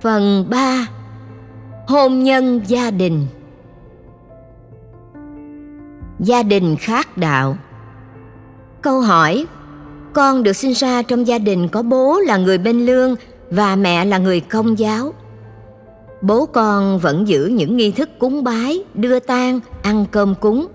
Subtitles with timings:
[0.00, 0.86] Phần 3
[1.86, 3.26] Hôn nhân gia đình
[6.20, 7.56] Gia đình khác đạo
[8.82, 9.46] Câu hỏi
[10.12, 13.16] Con được sinh ra trong gia đình có bố là người bên lương
[13.50, 15.14] và mẹ là người công giáo.
[16.22, 20.66] Bố con vẫn giữ những nghi thức cúng bái, đưa tang, ăn cơm cúng.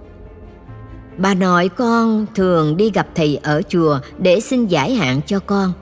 [1.18, 5.74] Bà nội con thường đi gặp thầy ở chùa để xin giải hạn cho con.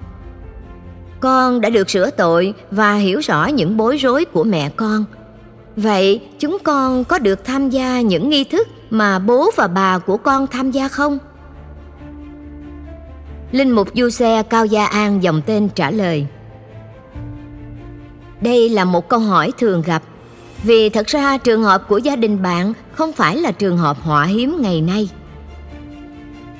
[1.21, 5.05] Con đã được sửa tội và hiểu rõ những bối rối của mẹ con.
[5.75, 10.17] Vậy chúng con có được tham gia những nghi thức mà bố và bà của
[10.17, 11.17] con tham gia không?
[13.51, 16.25] Linh mục Du Xe Cao Gia An dòng tên trả lời
[18.41, 20.03] Đây là một câu hỏi thường gặp,
[20.63, 24.25] Vì thật ra trường hợp của gia đình bạn không phải là trường hợp họa
[24.25, 25.09] hiếm ngày nay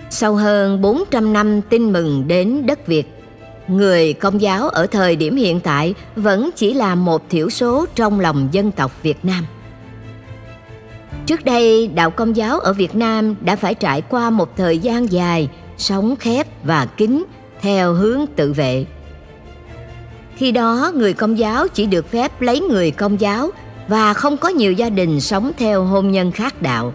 [0.09, 3.20] Sau hơn 400 năm tin mừng đến đất Việt
[3.71, 8.19] Người công giáo ở thời điểm hiện tại vẫn chỉ là một thiểu số trong
[8.19, 9.45] lòng dân tộc Việt Nam.
[11.25, 15.11] Trước đây, đạo công giáo ở Việt Nam đã phải trải qua một thời gian
[15.11, 17.23] dài sống khép và kín
[17.61, 18.85] theo hướng tự vệ.
[20.35, 23.49] Khi đó, người công giáo chỉ được phép lấy người công giáo
[23.87, 26.93] và không có nhiều gia đình sống theo hôn nhân khác đạo.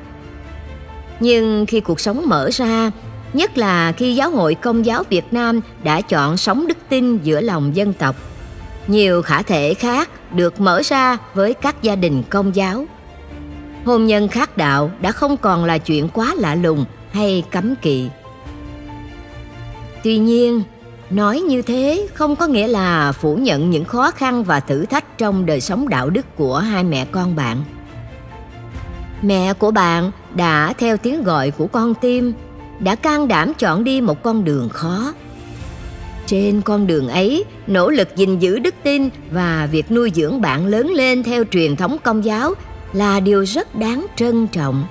[1.20, 2.90] Nhưng khi cuộc sống mở ra,
[3.36, 7.40] nhất là khi giáo hội công giáo Việt Nam đã chọn sống đức tin giữa
[7.40, 8.16] lòng dân tộc,
[8.86, 12.86] nhiều khả thể khác được mở ra với các gia đình công giáo.
[13.84, 18.08] Hôn nhân khác đạo đã không còn là chuyện quá lạ lùng hay cấm kỵ.
[20.04, 20.62] Tuy nhiên,
[21.10, 25.18] nói như thế không có nghĩa là phủ nhận những khó khăn và thử thách
[25.18, 27.64] trong đời sống đạo đức của hai mẹ con bạn.
[29.22, 32.32] Mẹ của bạn đã theo tiếng gọi của con tim,
[32.80, 35.12] đã can đảm chọn đi một con đường khó.
[36.26, 40.66] Trên con đường ấy, nỗ lực gìn giữ đức tin và việc nuôi dưỡng bạn
[40.66, 42.54] lớn lên theo truyền thống công giáo
[42.92, 44.84] là điều rất đáng trân trọng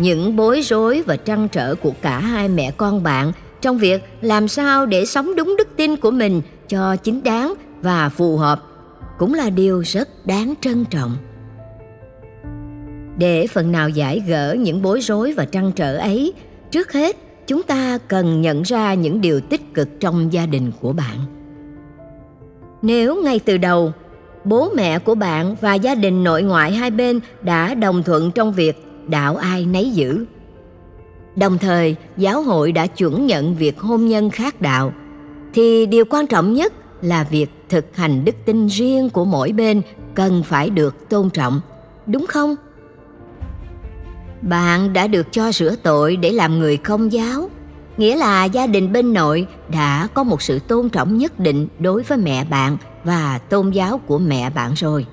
[0.00, 4.48] những bối rối và trăn trở của cả hai mẹ con bạn trong việc làm
[4.48, 8.62] sao để sống đúng đức tin của mình cho chính đáng và phù hợp
[9.18, 11.16] cũng là điều rất đáng trân trọng
[13.20, 16.32] để phần nào giải gỡ những bối rối và trăn trở ấy
[16.70, 17.16] trước hết
[17.46, 21.18] chúng ta cần nhận ra những điều tích cực trong gia đình của bạn
[22.82, 23.92] nếu ngay từ đầu
[24.44, 28.52] bố mẹ của bạn và gia đình nội ngoại hai bên đã đồng thuận trong
[28.52, 30.24] việc đạo ai nấy giữ.
[31.36, 34.92] Đồng thời, giáo hội đã chuẩn nhận việc hôn nhân khác đạo,
[35.54, 36.72] thì điều quan trọng nhất
[37.02, 39.82] là việc thực hành đức tin riêng của mỗi bên
[40.14, 41.60] cần phải được tôn trọng,
[42.06, 42.56] đúng không?
[44.42, 47.50] Bạn đã được cho rửa tội để làm người công giáo,
[47.96, 52.02] nghĩa là gia đình bên nội đã có một sự tôn trọng nhất định đối
[52.02, 55.06] với mẹ bạn và tôn giáo của mẹ bạn rồi.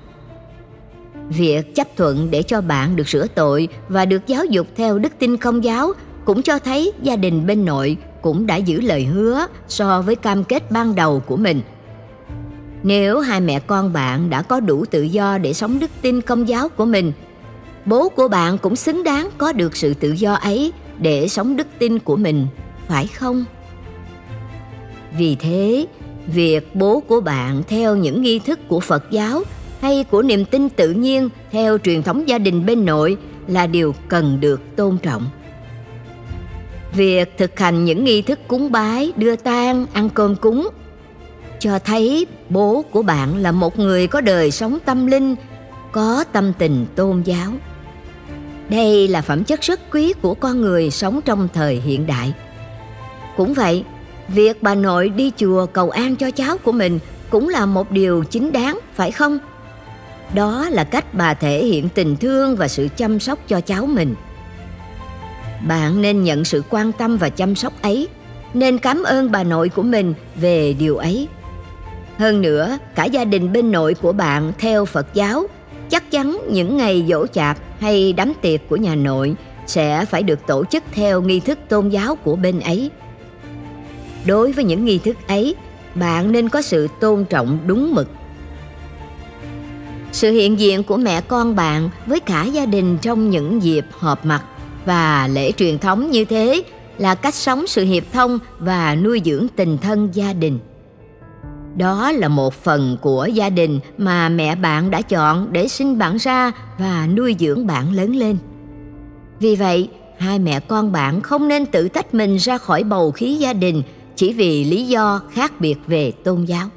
[1.28, 5.12] Việc chấp thuận để cho bạn được sửa tội và được giáo dục theo đức
[5.18, 5.92] tin công giáo
[6.24, 10.44] cũng cho thấy gia đình bên nội cũng đã giữ lời hứa so với cam
[10.44, 11.62] kết ban đầu của mình.
[12.82, 16.48] Nếu hai mẹ con bạn đã có đủ tự do để sống đức tin công
[16.48, 17.12] giáo của mình,
[17.88, 21.66] bố của bạn cũng xứng đáng có được sự tự do ấy để sống đức
[21.78, 22.46] tin của mình,
[22.88, 23.44] phải không?
[25.18, 25.86] Vì thế,
[26.26, 29.42] việc bố của bạn theo những nghi thức của Phật giáo
[29.80, 33.16] hay của niềm tin tự nhiên theo truyền thống gia đình bên nội
[33.46, 35.26] là điều cần được tôn trọng.
[36.96, 40.68] Việc thực hành những nghi thức cúng bái, đưa tang, ăn cơm cúng
[41.60, 45.36] cho thấy bố của bạn là một người có đời sống tâm linh,
[45.92, 47.52] có tâm tình tôn giáo.
[48.68, 52.32] Đây là phẩm chất rất quý của con người sống trong thời hiện đại.
[53.36, 53.84] Cũng vậy,
[54.28, 56.98] việc bà nội đi chùa cầu an cho cháu của mình
[57.30, 59.38] cũng là một điều chính đáng, phải không?
[60.34, 64.14] Đó là cách bà thể hiện tình thương và sự chăm sóc cho cháu mình.
[65.68, 68.08] Bạn nên nhận sự quan tâm và chăm sóc ấy,
[68.54, 71.28] nên cảm ơn bà nội của mình về điều ấy.
[72.18, 75.46] Hơn nữa, cả gia đình bên nội của bạn theo Phật giáo,
[75.90, 79.34] chắc chắn những ngày dỗ chạp hay đám tiệc của nhà nội
[79.66, 82.90] sẽ phải được tổ chức theo nghi thức tôn giáo của bên ấy.
[84.26, 85.54] Đối với những nghi thức ấy,
[85.94, 88.08] bạn nên có sự tôn trọng đúng mực
[90.12, 94.26] sự hiện diện của mẹ con bạn với cả gia đình trong những dịp họp
[94.26, 94.42] mặt
[94.84, 96.62] và lễ truyền thống như thế
[96.98, 100.58] là cách sống sự hiệp thông và nuôi dưỡng tình thân gia đình
[101.78, 106.16] đó là một phần của gia đình mà mẹ bạn đã chọn để sinh bạn
[106.16, 108.36] ra và nuôi dưỡng bạn lớn lên.
[109.40, 109.88] Vì vậy,
[110.18, 113.82] hai mẹ con bạn không nên tự tách mình ra khỏi bầu khí gia đình
[114.16, 116.68] chỉ vì lý do khác biệt về tôn giáo.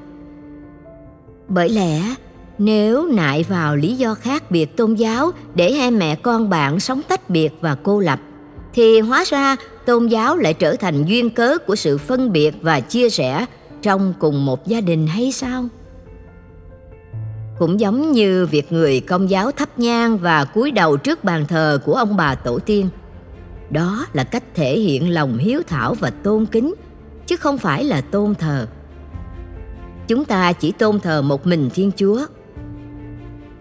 [1.47, 2.15] Bởi lẽ,
[2.57, 7.01] nếu nại vào lý do khác biệt tôn giáo để hai mẹ con bạn sống
[7.07, 8.19] tách biệt và cô lập,
[8.73, 9.55] thì hóa ra
[9.85, 13.45] tôn giáo lại trở thành duyên cớ của sự phân biệt và chia sẻ
[13.81, 15.65] trong cùng một gia đình hay sao?
[17.59, 21.79] Cũng giống như việc người công giáo thắp nhang và cúi đầu trước bàn thờ
[21.85, 22.89] của ông bà tổ tiên.
[23.69, 26.73] Đó là cách thể hiện lòng hiếu thảo và tôn kính,
[27.27, 28.67] chứ không phải là tôn thờ.
[30.07, 32.25] Chúng ta chỉ tôn thờ một mình thiên chúa.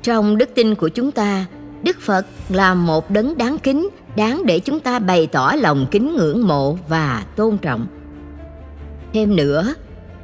[0.02, 1.46] Trong đức tin của chúng ta,
[1.82, 6.16] đức phật là một đấng đáng kính, đáng để chúng ta bày tỏ lòng kính
[6.16, 7.86] ngưỡng mộ và tôn trọng.
[9.12, 9.74] Thêm nữa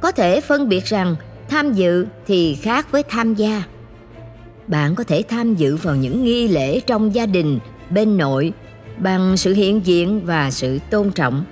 [0.01, 1.15] có thể phân biệt rằng
[1.49, 3.63] tham dự thì khác với tham gia.
[4.67, 7.59] Bạn có thể tham dự vào những nghi lễ trong gia đình,
[7.89, 8.53] bên nội,
[8.97, 11.45] bằng sự hiện diện và sự tôn trọng,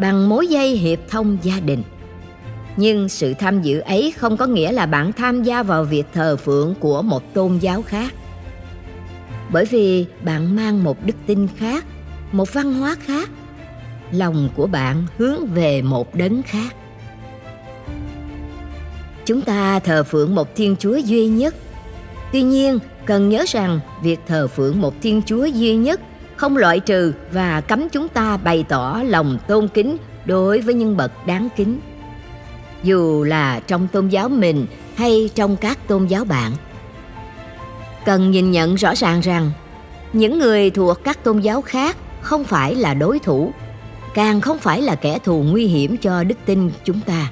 [0.00, 1.82] bằng mối dây hiệp thông gia đình.
[2.76, 6.36] Nhưng sự tham dự ấy không có nghĩa là bạn tham gia vào việc thờ
[6.36, 8.14] phượng của một tôn giáo khác.
[9.52, 11.84] Bởi vì bạn mang một đức tin khác,
[12.32, 13.30] một văn hóa khác,
[14.12, 16.74] lòng của bạn hướng về một đấng khác
[19.28, 21.54] chúng ta thờ phượng một thiên chúa duy nhất.
[22.32, 26.00] Tuy nhiên, cần nhớ rằng việc thờ phượng một thiên chúa duy nhất
[26.36, 30.96] không loại trừ và cấm chúng ta bày tỏ lòng tôn kính đối với nhân
[30.96, 31.80] bậc đáng kính.
[32.82, 36.52] Dù là trong tôn giáo mình hay trong các tôn giáo bạn,
[38.04, 39.50] cần nhìn nhận rõ ràng rằng
[40.12, 43.52] những người thuộc các tôn giáo khác không phải là đối thủ,
[44.14, 47.30] càng không phải là kẻ thù nguy hiểm cho đức tin chúng ta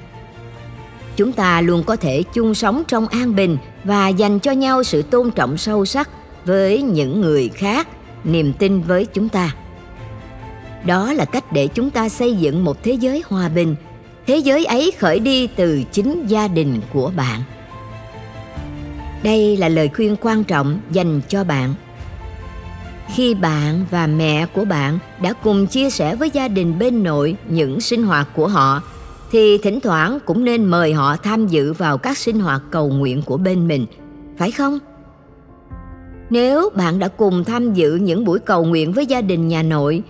[1.17, 5.01] chúng ta luôn có thể chung sống trong an bình và dành cho nhau sự
[5.01, 6.09] tôn trọng sâu sắc
[6.45, 7.87] với những người khác,
[8.23, 9.55] niềm tin với chúng ta.
[10.85, 13.75] Đó là cách để chúng ta xây dựng một thế giới hòa bình.
[14.27, 17.41] Thế giới ấy khởi đi từ chính gia đình của bạn.
[19.23, 21.73] Đây là lời khuyên quan trọng dành cho bạn.
[23.15, 27.35] Khi bạn và mẹ của bạn đã cùng chia sẻ với gia đình bên nội
[27.49, 28.81] những sinh hoạt của họ
[29.31, 33.21] thì thỉnh thoảng cũng nên mời họ tham dự vào các sinh hoạt cầu nguyện
[33.25, 33.85] của bên mình,
[34.37, 34.79] phải không?
[36.29, 40.03] Nếu bạn đã cùng tham dự những buổi cầu nguyện với gia đình nhà nội,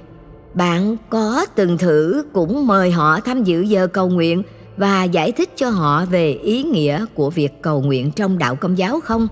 [0.54, 4.44] bạn có từng thử cũng mời họ tham dự giờ cầu nguyện
[4.78, 8.78] và giải thích cho họ về ý nghĩa của việc cầu nguyện trong đạo công
[8.78, 9.28] giáo không?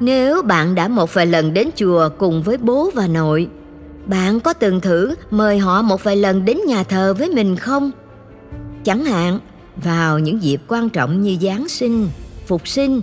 [0.00, 3.48] Nếu bạn đã một vài lần đến chùa cùng với bố và nội,
[4.06, 7.90] bạn có từng thử mời họ một vài lần đến nhà thờ với mình không?
[8.88, 9.38] Chẳng hạn,
[9.76, 12.08] vào những dịp quan trọng như giáng sinh,
[12.46, 13.00] phục sinh,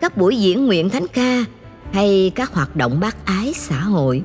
[0.00, 1.44] các buổi diễn nguyện thánh ca,
[1.92, 4.22] hay các hoạt động bác ái xã hội.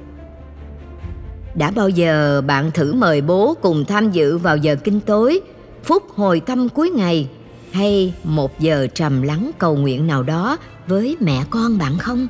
[1.55, 5.41] Đã bao giờ bạn thử mời bố cùng tham dự vào giờ kinh tối,
[5.83, 7.27] phút hồi tâm cuối ngày,
[7.71, 12.27] hay một giờ trầm lắng cầu nguyện nào đó với mẹ con bạn không?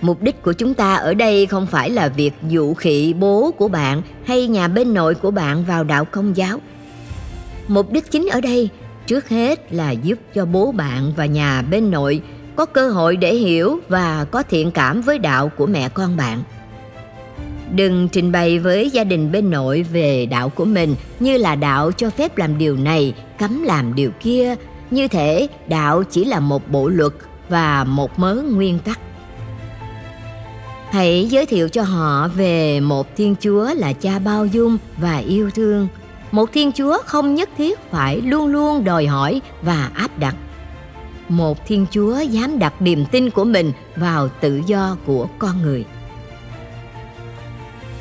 [0.00, 3.68] Mục đích của chúng ta ở đây không phải là việc dụ khị bố của
[3.68, 6.58] bạn hay nhà bên nội của bạn vào đạo công giáo.
[7.68, 8.68] Mục đích chính ở đây,
[9.06, 12.22] trước hết là giúp cho bố bạn và nhà bên nội
[12.56, 16.42] có cơ hội để hiểu và có thiện cảm với đạo của mẹ con bạn.
[17.74, 21.92] Đừng trình bày với gia đình bên nội về đạo của mình như là đạo
[21.92, 24.54] cho phép làm điều này, cấm làm điều kia.
[24.90, 27.12] Như thể đạo chỉ là một bộ luật
[27.48, 28.98] và một mớ nguyên tắc
[30.90, 35.50] hãy giới thiệu cho họ về một thiên chúa là cha bao dung và yêu
[35.50, 35.88] thương
[36.30, 40.36] một thiên chúa không nhất thiết phải luôn luôn đòi hỏi và áp đặt
[41.28, 45.84] một thiên chúa dám đặt niềm tin của mình vào tự do của con người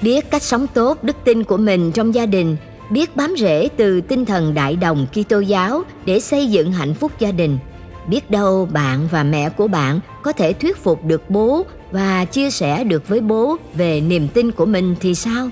[0.01, 2.57] biết cách sống tốt đức tin của mình trong gia đình,
[2.89, 7.11] biết bám rễ từ tinh thần đại đồng Kitô giáo để xây dựng hạnh phúc
[7.19, 7.57] gia đình.
[8.07, 12.49] Biết đâu bạn và mẹ của bạn có thể thuyết phục được bố và chia
[12.49, 15.49] sẻ được với bố về niềm tin của mình thì sao?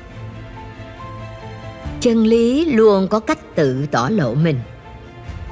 [2.00, 4.60] Chân lý luôn có cách tự tỏ lộ mình.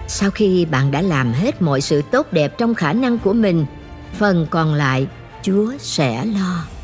[0.08, 3.66] Sau khi bạn đã làm hết mọi sự tốt đẹp trong khả năng của mình,
[4.14, 5.08] phần còn lại
[5.42, 6.75] Chúa sẽ lo.